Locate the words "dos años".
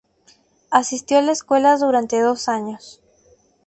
2.21-3.03